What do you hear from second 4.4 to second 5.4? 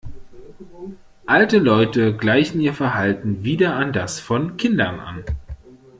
Kindern an.